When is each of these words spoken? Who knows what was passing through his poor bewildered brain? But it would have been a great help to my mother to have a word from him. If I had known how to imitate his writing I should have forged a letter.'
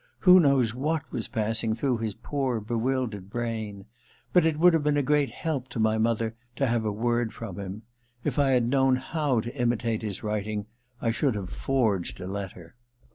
Who 0.21 0.39
knows 0.39 0.73
what 0.73 1.03
was 1.11 1.27
passing 1.27 1.75
through 1.75 1.99
his 1.99 2.15
poor 2.15 2.59
bewildered 2.59 3.29
brain? 3.29 3.85
But 4.33 4.47
it 4.47 4.57
would 4.57 4.73
have 4.73 4.83
been 4.83 4.97
a 4.97 5.03
great 5.03 5.29
help 5.29 5.67
to 5.67 5.79
my 5.79 5.99
mother 5.99 6.33
to 6.55 6.65
have 6.65 6.85
a 6.85 6.91
word 6.91 7.33
from 7.35 7.59
him. 7.59 7.83
If 8.23 8.39
I 8.39 8.49
had 8.49 8.67
known 8.67 8.95
how 8.95 9.41
to 9.41 9.55
imitate 9.55 10.01
his 10.01 10.23
writing 10.23 10.65
I 10.99 11.11
should 11.11 11.35
have 11.35 11.51
forged 11.51 12.19
a 12.19 12.25
letter.' 12.25 12.73